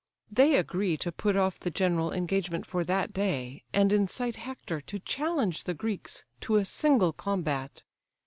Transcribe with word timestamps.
They 0.31 0.55
agree 0.55 0.97
to 0.97 1.11
put 1.11 1.35
off 1.35 1.59
the 1.59 1.69
general 1.69 2.11
engagement 2.11 2.65
for 2.65 2.83
that 2.85 3.13
day, 3.13 3.65
and 3.71 3.93
incite 3.93 4.35
Hector 4.37 4.81
to 4.81 4.97
challenge 4.97 5.65
the 5.65 5.75
Greeks 5.75 6.25
to 6.39 6.55
a 6.55 6.65
single 6.65 7.13
combat. 7.13 7.83